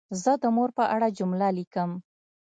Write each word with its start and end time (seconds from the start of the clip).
زه 0.21 0.31
د 0.43 0.45
مور 0.55 0.69
په 0.77 0.83
اړه 0.95 1.07
جمله 1.17 1.47
لیکم. 1.57 1.91